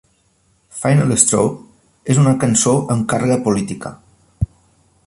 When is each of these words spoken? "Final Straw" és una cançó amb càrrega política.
"Final 0.77 1.13
Straw" 1.23 1.51
és 2.15 2.23
una 2.25 2.35
cançó 2.45 2.75
amb 2.95 3.07
càrrega 3.15 3.39
política. 3.51 3.95